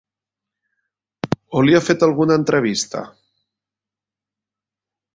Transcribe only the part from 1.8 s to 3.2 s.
fet alguna entrevista.